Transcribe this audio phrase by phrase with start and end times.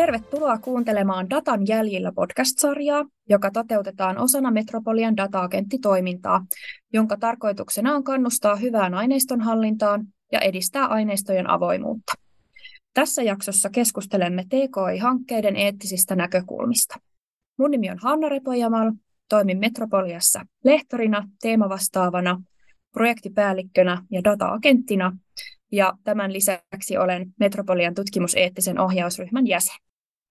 [0.00, 6.46] Tervetuloa kuuntelemaan Datan jäljillä podcast-sarjaa, joka toteutetaan osana Metropolian data-agenttitoimintaa,
[6.92, 12.12] jonka tarkoituksena on kannustaa hyvään aineiston hallintaan ja edistää aineistojen avoimuutta.
[12.94, 16.94] Tässä jaksossa keskustelemme TKI-hankkeiden eettisistä näkökulmista.
[17.58, 18.92] Mun nimi on Hanna Repojamal,
[19.28, 22.42] toimin Metropoliassa lehtorina, teemavastaavana,
[22.92, 25.16] projektipäällikkönä ja data-agenttina,
[25.72, 29.89] ja tämän lisäksi olen Metropolian tutkimuseettisen ohjausryhmän jäsen.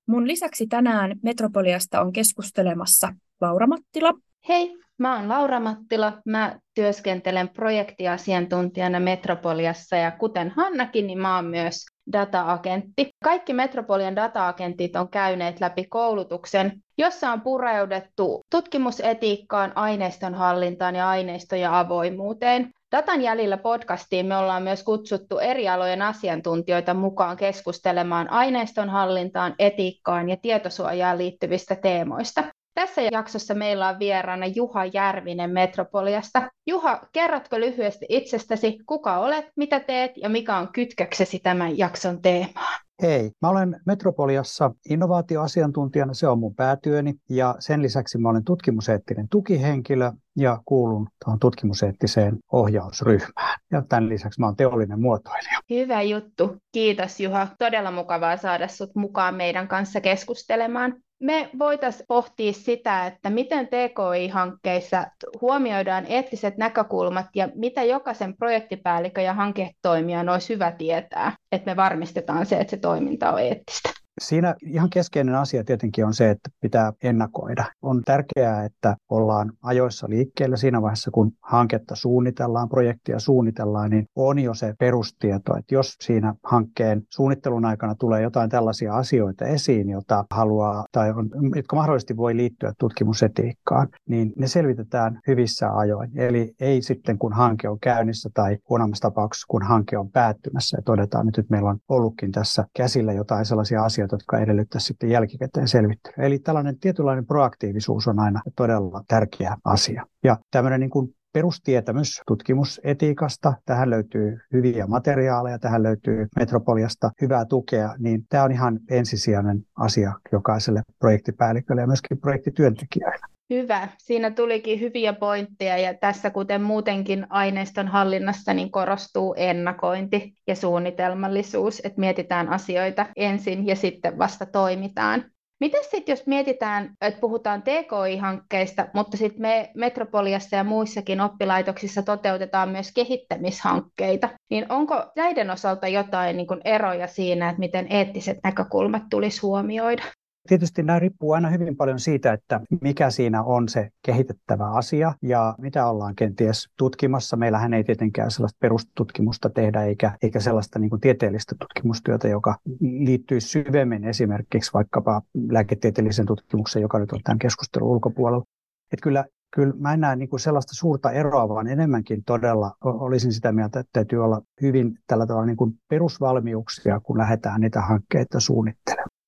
[0.09, 4.13] Mun lisäksi tänään Metropoliasta on keskustelemassa Laura Mattila.
[4.47, 6.13] Hei, mä oon Laura Mattila.
[6.25, 13.09] Mä työskentelen projektiasiantuntijana Metropoliassa ja kuten Hannakin, niin mä oon myös data-agentti.
[13.23, 21.71] Kaikki Metropolian data-agentit on käyneet läpi koulutuksen, jossa on pureudettu tutkimusetiikkaan, aineiston hallintaan ja aineistojen
[21.71, 22.73] avoimuuteen.
[22.91, 30.29] Datan jäljillä podcastiin me ollaan myös kutsuttu eri alojen asiantuntijoita mukaan keskustelemaan aineiston hallintaan, etiikkaan
[30.29, 32.43] ja tietosuojaan liittyvistä teemoista.
[32.73, 36.49] Tässä jaksossa meillä on vieraana Juha Järvinen Metropoliasta.
[36.67, 42.81] Juha, kerrotko lyhyesti itsestäsi, kuka olet, mitä teet ja mikä on kytköksesi tämän jakson teemaan?
[43.01, 49.29] Hei, mä olen Metropoliassa innovaatioasiantuntijana, se on mun päätyöni, ja sen lisäksi mä olen tutkimuseettinen
[49.29, 53.59] tukihenkilö ja kuulun tuohon tutkimuseettiseen ohjausryhmään.
[53.71, 55.59] Ja tämän lisäksi mä olen teollinen muotoilija.
[55.69, 56.57] Hyvä juttu.
[56.71, 57.47] Kiitos Juha.
[57.59, 65.07] Todella mukavaa saada sut mukaan meidän kanssa keskustelemaan me voitaisiin pohtia sitä, että miten TKI-hankkeissa
[65.41, 72.45] huomioidaan eettiset näkökulmat ja mitä jokaisen projektipäällikön ja hanketoimijan olisi hyvä tietää, että me varmistetaan
[72.45, 73.89] se, että se toiminta on eettistä.
[74.19, 77.65] Siinä ihan keskeinen asia tietenkin on se, että pitää ennakoida.
[77.81, 84.39] On tärkeää, että ollaan ajoissa liikkeellä siinä vaiheessa, kun hanketta suunnitellaan, projektia suunnitellaan, niin on
[84.39, 90.25] jo se perustieto, että jos siinä hankkeen suunnittelun aikana tulee jotain tällaisia asioita esiin, jota
[90.31, 96.19] haluaa tai on, jotka mahdollisesti voi liittyä tutkimusetiikkaan, niin ne selvitetään hyvissä ajoin.
[96.19, 100.81] Eli ei sitten, kun hanke on käynnissä tai huonommassa tapauksessa, kun hanke on päättymässä ja
[100.81, 105.09] todetaan, että nyt meillä on ollutkin tässä käsillä jotain sellaisia asioita, asioita, jotka edellyttävät sitten
[105.09, 106.25] jälkikäteen selvittelyä.
[106.25, 110.05] Eli tällainen tietynlainen proaktiivisuus on aina todella tärkeä asia.
[110.23, 113.53] Ja tämmöinen niin kuin perustietämys tutkimusetiikasta.
[113.65, 120.13] Tähän löytyy hyviä materiaaleja, tähän löytyy Metropoliasta hyvää tukea, niin tämä on ihan ensisijainen asia
[120.31, 123.25] jokaiselle projektipäällikölle ja myöskin projektityöntekijöille.
[123.49, 123.87] Hyvä.
[123.97, 131.81] Siinä tulikin hyviä pointteja ja tässä kuten muutenkin aineiston hallinnassa niin korostuu ennakointi ja suunnitelmallisuus,
[131.83, 135.25] että mietitään asioita ensin ja sitten vasta toimitaan.
[135.59, 142.69] Miten sitten, jos mietitään, että puhutaan TKI-hankkeista, mutta sitten me Metropoliassa ja muissakin oppilaitoksissa toteutetaan
[142.69, 149.41] myös kehittämishankkeita, niin onko näiden osalta jotain niin eroja siinä, että miten eettiset näkökulmat tulisi
[149.41, 150.03] huomioida?
[150.49, 155.55] Tietysti nämä riippuu aina hyvin paljon siitä, että mikä siinä on se kehitettävä asia ja
[155.57, 157.37] mitä ollaan kenties tutkimassa.
[157.37, 163.41] Meillähän ei tietenkään sellaista perustutkimusta tehdä eikä, eikä sellaista niin kuin tieteellistä tutkimustyötä, joka liittyy
[163.41, 168.45] syvemmin esimerkiksi vaikkapa lääketieteellisen tutkimuksen, joka nyt on tämän keskustelun ulkopuolella.
[168.93, 169.25] Että kyllä
[169.55, 173.79] kyllä mä en näe niin kuin sellaista suurta eroa, vaan enemmänkin todella olisin sitä mieltä,
[173.79, 179.18] että täytyy olla hyvin tällä tavalla niin kuin perusvalmiuksia, kun lähdetään niitä hankkeita suunnittelemaan.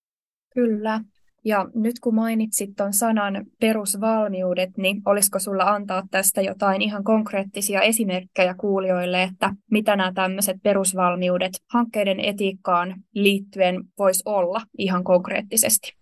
[0.54, 1.02] Kyllä.
[1.46, 7.82] Ja nyt kun mainitsit tuon sanan perusvalmiudet, niin olisiko sulla antaa tästä jotain ihan konkreettisia
[7.82, 16.01] esimerkkejä kuulijoille, että mitä nämä tämmöiset perusvalmiudet hankkeiden etiikkaan liittyen voisi olla ihan konkreettisesti?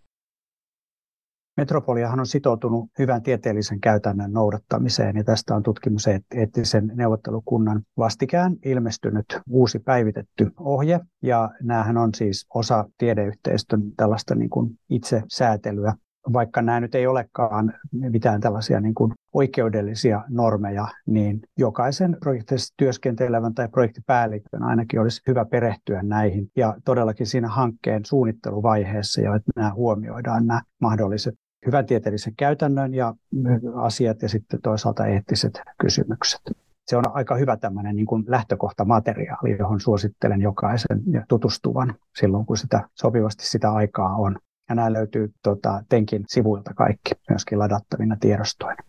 [1.59, 9.79] Metropoliahan on sitoutunut hyvän tieteellisen käytännön noudattamiseen ja tästä on tutkimuseettisen neuvottelukunnan vastikään ilmestynyt uusi
[9.79, 15.93] päivitetty ohje ja näähän on siis osa tiedeyhteistön tällaista niin kuin itsesäätelyä.
[16.33, 23.53] Vaikka nämä nyt ei olekaan mitään tällaisia niin kuin oikeudellisia normeja, niin jokaisen projektissa työskentelevän
[23.53, 29.73] tai projektipäällikön ainakin olisi hyvä perehtyä näihin ja todellakin siinä hankkeen suunnitteluvaiheessa jo, että nämä
[29.73, 31.35] huomioidaan nämä mahdolliset
[31.65, 33.15] hyvän tieteellisen käytännön ja
[33.75, 36.41] asiat ja sitten toisaalta eettiset kysymykset.
[36.85, 42.89] Se on aika hyvä tämmöinen niin kuin lähtökohtamateriaali, johon suosittelen jokaisen tutustuvan silloin, kun sitä
[42.95, 44.37] sopivasti sitä aikaa on.
[44.69, 48.83] Ja nämä löytyy tota, Tenkin sivuilta kaikki myöskin ladattavina tiedostoina.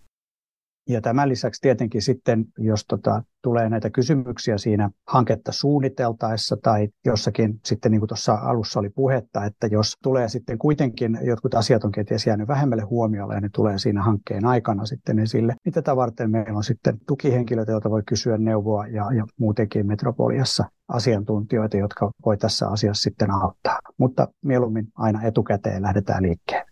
[0.89, 7.61] Ja tämän lisäksi tietenkin sitten, jos tota, tulee näitä kysymyksiä siinä hanketta suunniteltaessa tai jossakin
[7.65, 11.93] sitten niin kuin tuossa alussa oli puhetta, että jos tulee sitten kuitenkin, jotkut asiat on
[11.93, 16.31] kenties jäänyt vähemmälle huomiolle ja ne tulee siinä hankkeen aikana sitten esille, niin tätä varten
[16.31, 22.37] meillä on sitten tukihenkilöitä, joita voi kysyä neuvoa ja, ja muutenkin Metropoliassa asiantuntijoita, jotka voi
[22.37, 23.79] tässä asiassa sitten auttaa.
[23.99, 26.71] Mutta mieluummin aina etukäteen lähdetään liikkeelle.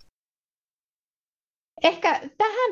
[1.82, 2.17] Ehkä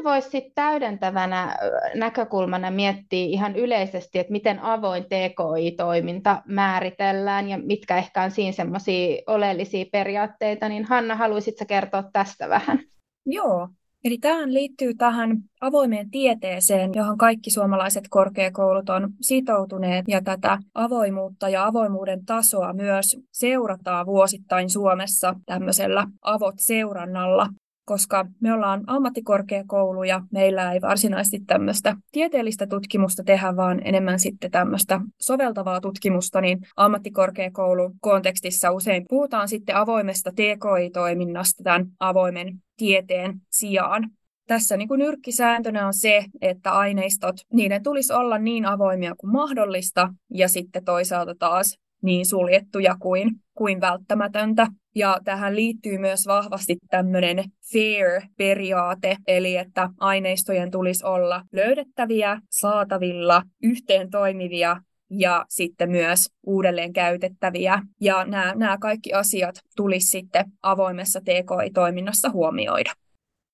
[0.06, 1.56] voisi sitten täydentävänä
[1.94, 9.22] näkökulmana miettiä ihan yleisesti, että miten avoin TKI-toiminta määritellään ja mitkä ehkä on siinä semmoisia
[9.26, 12.78] oleellisia periaatteita, niin Hanna, haluaisitko kertoa tästä vähän?
[13.26, 13.68] Joo,
[14.04, 21.48] Eli tähän liittyy tähän avoimeen tieteeseen, johon kaikki suomalaiset korkeakoulut on sitoutuneet, ja tätä avoimuutta
[21.48, 27.46] ja avoimuuden tasoa myös seurataan vuosittain Suomessa tämmöisellä avot-seurannalla
[27.86, 34.50] koska me ollaan ammattikorkeakoulu ja meillä ei varsinaisesti tämmöistä tieteellistä tutkimusta tehdä, vaan enemmän sitten
[34.50, 44.10] tämmöistä soveltavaa tutkimusta, niin ammattikorkeakoulu kontekstissa usein puhutaan sitten avoimesta TKI-toiminnasta tämän avoimen tieteen sijaan.
[44.46, 50.08] Tässä niin kuin nyrkkisääntönä on se, että aineistot, niiden tulisi olla niin avoimia kuin mahdollista,
[50.30, 54.66] ja sitten toisaalta taas niin suljettuja kuin, kuin välttämätöntä.
[54.94, 64.10] Ja tähän liittyy myös vahvasti tämmöinen FAIR-periaate, eli että aineistojen tulisi olla löydettäviä, saatavilla, yhteen
[64.10, 64.76] toimivia
[65.10, 67.82] ja sitten myös uudelleen käytettäviä.
[68.00, 72.92] Ja nämä, nämä kaikki asiat tulisi sitten avoimessa TKI-toiminnassa huomioida.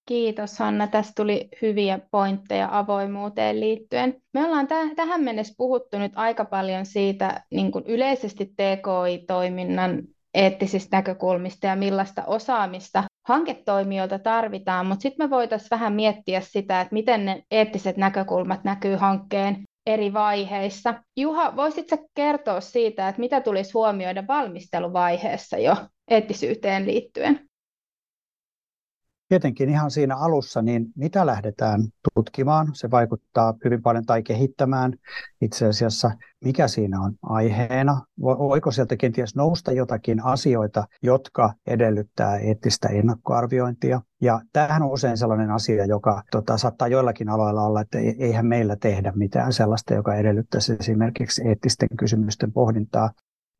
[0.06, 0.86] Kiitos Hanna.
[0.86, 4.22] Tästä tuli hyviä pointteja avoimuuteen liittyen.
[4.34, 10.02] Me ollaan täh- tähän mennessä puhuttu nyt aika paljon siitä niin kuin yleisesti TKI-toiminnan
[10.34, 16.94] eettisistä näkökulmista ja millaista osaamista hanketoimijoilta tarvitaan, mutta sitten me voitaisiin vähän miettiä sitä, että
[16.94, 20.94] miten ne eettiset näkökulmat näkyy hankkeen eri vaiheissa.
[21.16, 25.76] Juha, voisitko kertoa siitä, että mitä tulisi huomioida valmisteluvaiheessa jo
[26.10, 27.51] eettisyyteen liittyen?
[29.32, 31.80] Tietenkin ihan siinä alussa, niin mitä lähdetään
[32.14, 34.92] tutkimaan, se vaikuttaa hyvin paljon tai kehittämään
[35.40, 36.10] itse asiassa,
[36.44, 38.00] mikä siinä on aiheena.
[38.20, 44.00] Voiko sieltä kenties nousta jotakin asioita, jotka edellyttää eettistä ennakkoarviointia.
[44.22, 48.76] Ja tämähän on usein sellainen asia, joka tota, saattaa joillakin aloilla olla, että eihän meillä
[48.76, 53.10] tehdä mitään sellaista, joka edellyttäisi esimerkiksi eettisten kysymysten pohdintaa.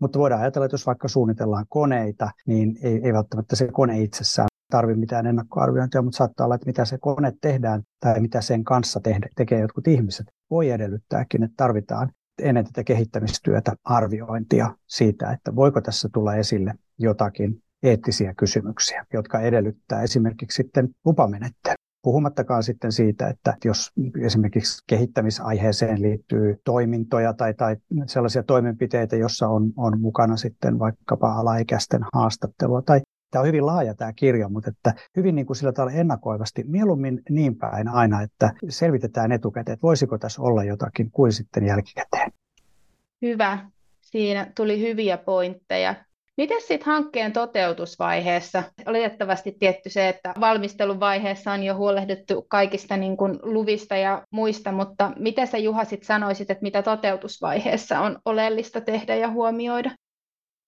[0.00, 4.51] Mutta voidaan ajatella, että jos vaikka suunnitellaan koneita, niin ei, ei välttämättä se kone itsessään
[4.72, 9.00] tarvitse mitään ennakkoarviointia, mutta saattaa olla, että mitä se kone tehdään tai mitä sen kanssa
[9.00, 12.10] tehdä, tekee jotkut ihmiset, voi edellyttääkin, että tarvitaan
[12.42, 20.02] ennen tätä kehittämistyötä arviointia siitä, että voiko tässä tulla esille jotakin eettisiä kysymyksiä, jotka edellyttää
[20.02, 21.74] esimerkiksi sitten lupamenettelyä.
[22.02, 23.90] Puhumattakaan sitten siitä, että jos
[24.20, 27.76] esimerkiksi kehittämisaiheeseen liittyy toimintoja tai, tai
[28.06, 33.00] sellaisia toimenpiteitä, jossa on, on mukana sitten vaikkapa alaikäisten haastattelua tai
[33.32, 37.22] Tämä on hyvin laaja tämä kirja, mutta että hyvin niin kuin sillä tavalla ennakoivasti, mieluummin
[37.30, 42.32] niin päin aina, että selvitetään etukäteen, että voisiko tässä olla jotakin kuin sitten jälkikäteen.
[43.22, 43.58] Hyvä.
[44.00, 45.94] Siinä tuli hyviä pointteja.
[46.36, 48.62] Miten sitten hankkeen toteutusvaiheessa?
[48.86, 55.12] Oletettavasti tietty se, että valmisteluvaiheessa on jo huolehdittu kaikista niin kuin luvista ja muista, mutta
[55.18, 59.90] miten sä Juha sit sanoisit, että mitä toteutusvaiheessa on oleellista tehdä ja huomioida?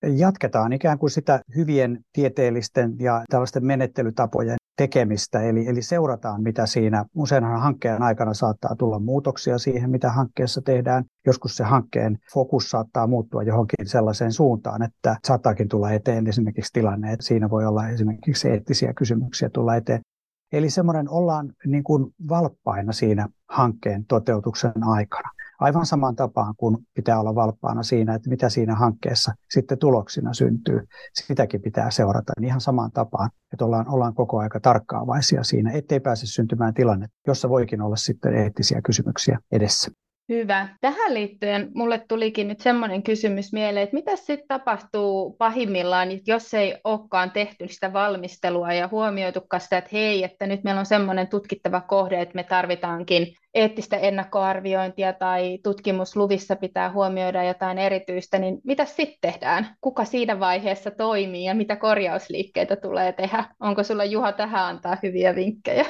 [0.06, 7.04] Jatketaan ikään kuin sitä hyvien tieteellisten ja tällaisten menettelytapojen tekemistä, eli, eli seurataan, mitä siinä.
[7.14, 11.04] Useinhan hankkeen aikana saattaa tulla muutoksia siihen, mitä hankkeessa tehdään.
[11.26, 17.12] Joskus se hankkeen fokus saattaa muuttua johonkin sellaiseen suuntaan, että saattaakin tulla eteen esimerkiksi tilanne,
[17.12, 20.00] että siinä voi olla esimerkiksi eettisiä kysymyksiä tulla eteen.
[20.52, 25.30] Eli semmoinen ollaan niin kuin valppaina siinä hankkeen toteutuksen aikana.
[25.60, 30.80] Aivan samaan tapaan kuin pitää olla valppaana siinä, että mitä siinä hankkeessa sitten tuloksina syntyy.
[31.12, 36.00] Sitäkin pitää seurata niin ihan samaan tapaan, että ollaan, ollaan koko aika tarkkaavaisia siinä, ettei
[36.00, 39.90] pääse syntymään tilanne, jossa voikin olla sitten eettisiä kysymyksiä edessä.
[40.28, 40.68] Hyvä.
[40.80, 46.76] Tähän liittyen mulle tulikin nyt semmoinen kysymys mieleen, että mitä sitten tapahtuu pahimmillaan, jos ei
[46.84, 51.80] olekaan tehty sitä valmistelua ja huomioitukaan sitä, että hei, että nyt meillä on semmoinen tutkittava
[51.80, 59.32] kohde, että me tarvitaankin eettistä ennakkoarviointia tai tutkimusluvissa pitää huomioida jotain erityistä, niin mitä sitten
[59.32, 59.76] tehdään?
[59.80, 63.44] Kuka siinä vaiheessa toimii ja mitä korjausliikkeitä tulee tehdä?
[63.60, 65.84] Onko sulla Juha tähän antaa hyviä vinkkejä?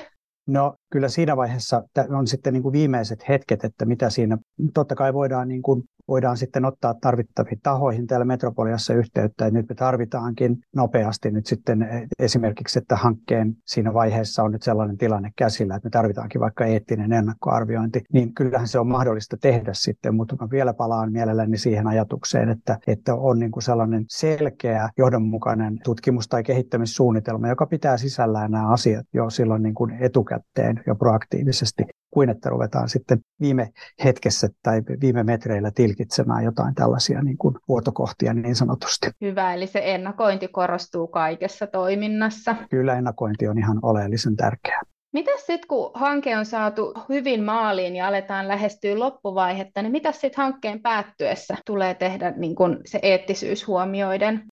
[0.47, 4.39] No kyllä siinä vaiheessa on sitten niin kuin viimeiset hetket, että mitä siinä,
[4.75, 9.69] totta kai voidaan, niin kuin, voidaan sitten ottaa tarvittaviin tahoihin täällä Metropoliassa yhteyttä, että nyt
[9.69, 15.77] me tarvitaankin nopeasti nyt sitten esimerkiksi, että hankkeen siinä vaiheessa on nyt sellainen tilanne käsillä,
[15.77, 20.49] että me tarvitaankin vaikka eettinen ennakkoarviointi, niin kyllähän se on mahdollista tehdä sitten, mutta mä
[20.51, 26.43] vielä palaan mielelläni siihen ajatukseen, että, että on niin kuin sellainen selkeä, johdonmukainen tutkimus- tai
[26.43, 32.51] kehittämissuunnitelma, joka pitää sisällään nämä asiat jo silloin niin kuin etukäteen jo proaktiivisesti, kuin että
[32.51, 33.71] ruvetaan sitten viime
[34.05, 39.11] hetkessä tai viime metreillä tilkitsemään jotain tällaisia niin kuin vuotokohtia niin sanotusti.
[39.21, 42.57] Hyvä, eli se ennakointi korostuu kaikessa toiminnassa.
[42.71, 44.81] Kyllä ennakointi on ihan oleellisen tärkeää.
[45.13, 50.33] Mitä sitten, kun hanke on saatu hyvin maaliin ja aletaan lähestyä loppuvaihetta, niin mitä sitten
[50.37, 54.43] hankkeen päättyessä tulee tehdä niin kun se eettisyys huomioiden?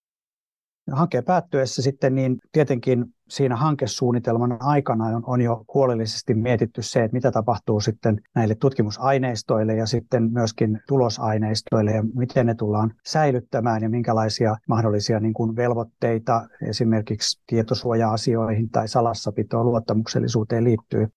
[0.91, 7.15] Hankkeen päättyessä sitten niin tietenkin siinä hankesuunnitelman aikana on, on jo huolellisesti mietitty se, että
[7.15, 13.89] mitä tapahtuu sitten näille tutkimusaineistoille ja sitten myöskin tulosaineistoille ja miten ne tullaan säilyttämään ja
[13.89, 21.09] minkälaisia mahdollisia niin kuin velvoitteita esimerkiksi tietosuoja-asioihin tai salassapitoon luottamuksellisuuteen liittyy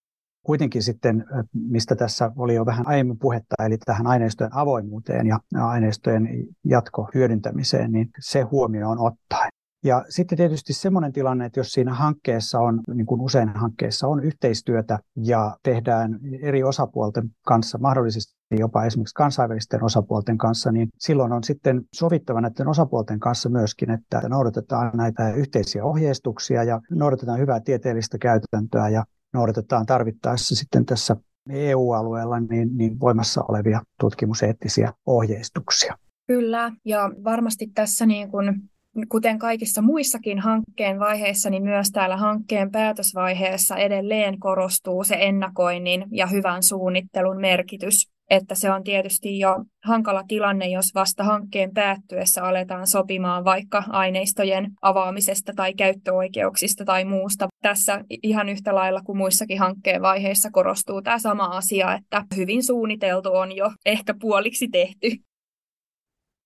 [0.46, 6.30] kuitenkin sitten, mistä tässä oli jo vähän aiemmin puhetta, eli tähän aineistojen avoimuuteen ja aineistojen
[6.66, 9.50] jatkohyödyntämiseen, niin se huomioon ottaen.
[9.84, 14.24] Ja sitten tietysti semmoinen tilanne, että jos siinä hankkeessa on, niin kuin usein hankkeessa on
[14.24, 21.44] yhteistyötä ja tehdään eri osapuolten kanssa, mahdollisesti jopa esimerkiksi kansainvälisten osapuolten kanssa, niin silloin on
[21.44, 28.18] sitten sovittava näiden osapuolten kanssa myöskin, että noudatetaan näitä yhteisiä ohjeistuksia ja noudatetaan hyvää tieteellistä
[28.18, 29.04] käytäntöä ja
[29.36, 31.16] noudatetaan tarvittaessa sitten tässä
[31.50, 35.98] EU-alueella niin, niin voimassa olevia tutkimuseettisiä ohjeistuksia.
[36.28, 38.62] Kyllä, ja varmasti tässä niin kuin
[39.10, 46.28] kuten kaikissa muissakin hankkeen vaiheissa, niin myös täällä hankkeen päätösvaiheessa edelleen korostuu se ennakoinnin ja
[46.28, 48.15] hyvän suunnittelun merkitys.
[48.30, 54.72] Että se on tietysti jo hankala tilanne, jos vasta hankkeen päättyessä aletaan sopimaan vaikka aineistojen
[54.82, 57.48] avaamisesta tai käyttöoikeuksista tai muusta.
[57.62, 63.30] Tässä ihan yhtä lailla kuin muissakin hankkeen vaiheissa korostuu tämä sama asia, että hyvin suunniteltu
[63.34, 65.08] on jo ehkä puoliksi tehty.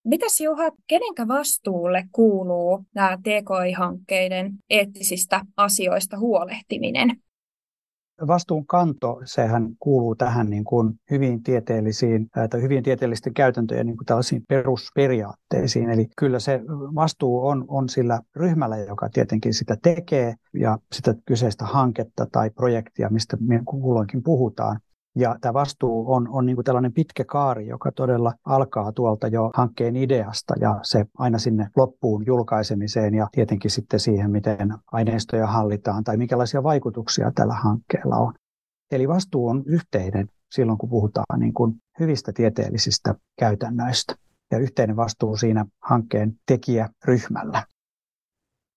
[0.05, 7.09] Mitäs Juha, kenenkä vastuulle kuuluu nämä TKI-hankkeiden eettisistä asioista huolehtiminen?
[8.27, 15.89] Vastuunkanto, sehän kuuluu tähän niin kuin hyvin tieteellisiin tai hyvin tieteellisten käytäntöjen niin kuin perusperiaatteisiin.
[15.89, 16.61] Eli kyllä se
[16.95, 23.09] vastuu on, on sillä ryhmällä, joka tietenkin sitä tekee ja sitä kyseistä hanketta tai projektia,
[23.09, 24.79] mistä kulloinkin puhutaan.
[25.15, 29.51] Ja tämä vastuu on, on niin kuin tällainen pitkä kaari, joka todella alkaa tuolta jo
[29.53, 36.03] hankkeen ideasta ja se aina sinne loppuun julkaisemiseen ja tietenkin sitten siihen, miten aineistoja hallitaan
[36.03, 38.33] tai minkälaisia vaikutuksia tällä hankkeella on.
[38.91, 44.15] Eli vastuu on yhteinen silloin, kun puhutaan niin kuin hyvistä tieteellisistä käytännöistä
[44.51, 47.63] ja yhteinen vastuu siinä hankkeen tekijäryhmällä.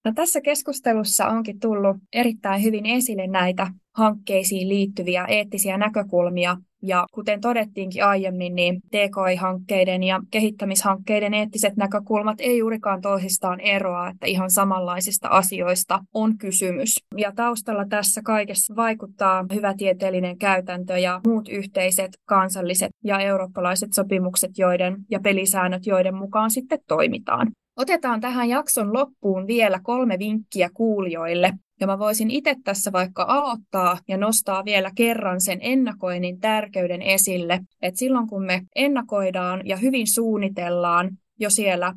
[0.04, 6.56] No, tässä keskustelussa onkin tullut erittäin hyvin esille näitä hankkeisiin liittyviä eettisiä näkökulmia.
[6.84, 14.26] Ja kuten todettiinkin aiemmin, niin TKI-hankkeiden ja kehittämishankkeiden eettiset näkökulmat ei juurikaan toisistaan eroa, että
[14.26, 16.94] ihan samanlaisista asioista on kysymys.
[17.16, 24.50] Ja taustalla tässä kaikessa vaikuttaa hyvä tieteellinen käytäntö ja muut yhteiset kansalliset ja eurooppalaiset sopimukset
[24.58, 27.52] joiden, ja pelisäännöt, joiden mukaan sitten toimitaan.
[27.76, 31.52] Otetaan tähän jakson loppuun vielä kolme vinkkiä kuulijoille.
[31.82, 37.60] Ja mä voisin itse tässä vaikka aloittaa ja nostaa vielä kerran sen ennakoinnin tärkeyden esille,
[37.82, 41.10] että silloin kun me ennakoidaan ja hyvin suunnitellaan
[41.40, 41.94] jo siellä,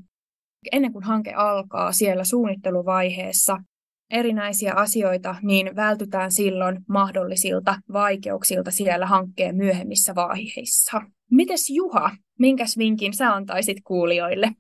[0.71, 3.57] ennen kuin hanke alkaa siellä suunnitteluvaiheessa,
[4.11, 11.01] erinäisiä asioita, niin vältytään silloin mahdollisilta vaikeuksilta siellä hankkeen myöhemmissä vaiheissa.
[11.31, 14.51] Mites Juha, minkäs vinkin sä antaisit kuulijoille?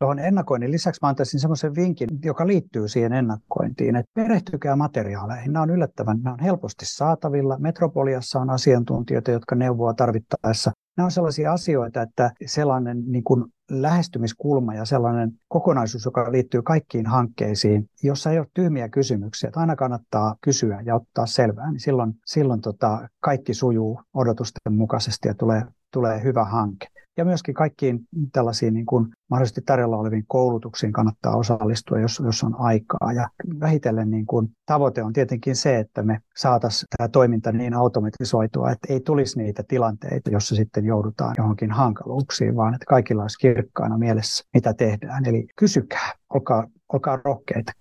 [0.00, 5.52] Tuohon ennakoinnin lisäksi mä antaisin semmoisen vinkin, joka liittyy siihen ennakointiin, että perehtykää materiaaleihin.
[5.52, 7.58] Nämä on yllättävän, nämä on helposti saatavilla.
[7.58, 10.72] Metropoliassa on asiantuntijoita, jotka neuvoo tarvittaessa.
[10.96, 17.06] Nämä on sellaisia asioita, että sellainen niin kuin lähestymiskulma ja sellainen kokonaisuus, joka liittyy kaikkiin
[17.06, 22.12] hankkeisiin, jossa ei ole tyhmiä kysymyksiä, että aina kannattaa kysyä ja ottaa selvää, niin silloin,
[22.26, 26.86] silloin tota, kaikki sujuu odotusten mukaisesti ja tulee, tulee hyvä hanke
[27.20, 28.00] ja myöskin kaikkiin
[28.32, 33.12] tällaisiin niin kuin mahdollisesti tarjolla oleviin koulutuksiin kannattaa osallistua, jos, jos on aikaa.
[33.14, 33.28] Ja
[33.60, 38.92] vähitellen niin kuin tavoite on tietenkin se, että me saataisiin tämä toiminta niin automatisoitua, että
[38.92, 44.44] ei tulisi niitä tilanteita, jossa sitten joudutaan johonkin hankaluuksiin, vaan että kaikilla olisi kirkkaana mielessä,
[44.54, 45.28] mitä tehdään.
[45.28, 47.72] Eli kysykää, olkaa, olkaa rohkeita.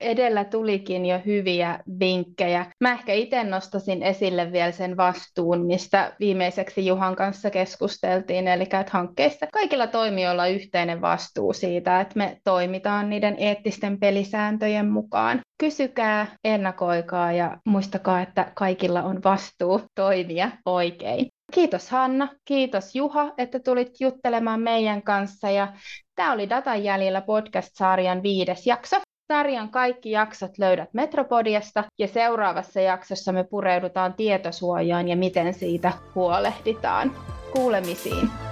[0.00, 2.66] Edellä tulikin jo hyviä vinkkejä.
[2.80, 8.84] Mä ehkä itse nostasin esille vielä sen vastuun, mistä viimeiseksi Juhan kanssa keskusteltiin, eli että
[8.90, 15.40] hankkeissa kaikilla toimijoilla on yhteinen vastuu siitä, että me toimitaan niiden eettisten pelisääntöjen mukaan.
[15.60, 21.26] Kysykää, ennakoikaa ja muistakaa, että kaikilla on vastuu toimia oikein.
[21.54, 25.72] Kiitos Hanna, kiitos Juha, että tulit juttelemaan meidän kanssa ja
[26.14, 28.96] tämä oli Datan jäljellä podcast-sarjan viides jakso.
[29.28, 37.12] Sarjan kaikki jaksot löydät Metropodiasta ja seuraavassa jaksossa me pureudutaan tietosuojaan ja miten siitä huolehditaan.
[37.52, 38.47] Kuulemisiin!